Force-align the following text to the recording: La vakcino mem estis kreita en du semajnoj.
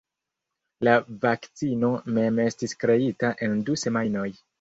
La 0.87 0.93
vakcino 1.25 1.91
mem 2.15 2.39
estis 2.45 2.73
kreita 2.85 3.31
en 3.49 3.55
du 3.69 3.77
semajnoj. 3.83 4.27